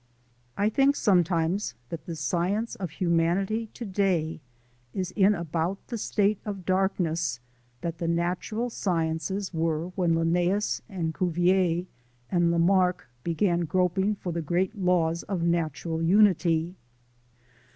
[0.57, 4.39] I think sometimes that the science of humanity to day
[4.95, 7.39] is in about the state of darkness
[7.81, 11.85] that the natural sciences were when Linneus and Cuvier
[12.31, 16.73] and Lamarck began groping for the great laws of natural unity.